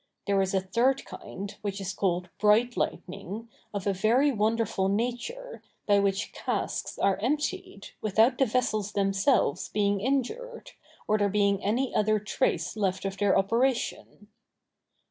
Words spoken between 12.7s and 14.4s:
left of their operation.